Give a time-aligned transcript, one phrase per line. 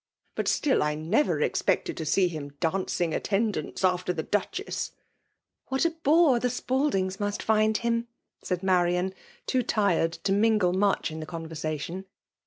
[0.33, 4.93] But stilly I never expected to see Un dancuig attendance aftetr the Dttcliess.'*"
[5.67, 8.07] What a t>ove iht Spaldings loiist find hnn !'*
[8.41, 9.11] said Manas*
[9.45, 12.05] too tired to mingle much in the conversation.